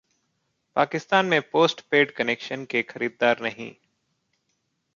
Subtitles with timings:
[0.75, 3.71] पाकिस्तान में postpaid connection के खरीददार नहीं